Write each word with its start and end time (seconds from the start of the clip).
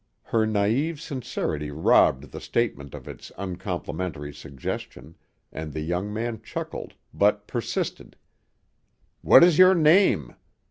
Her 0.23 0.47
naïve 0.47 0.97
sincerity 0.99 1.69
robbed 1.69 2.31
the 2.31 2.41
statement 2.41 2.95
of 2.95 3.07
its 3.07 3.31
uncomplimentary 3.37 4.33
suggestion, 4.33 5.15
and 5.51 5.73
the 5.73 5.81
young 5.81 6.11
man 6.11 6.41
chuckled, 6.41 6.95
but 7.13 7.45
persisted. 7.45 8.15
"What 9.21 9.43
is 9.43 9.59
your 9.59 9.75
name? 9.75 10.33